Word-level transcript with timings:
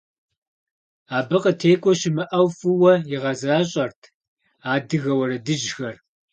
Абы 1.17 1.37
къытекӀуэ 1.43 1.93
щымыӀэу 1.99 2.47
фӀыуэ 2.57 2.93
игъэзащӀэрт 3.13 4.01
адыгэ 4.73 5.11
уэрэдыжьхэр. 5.15 5.95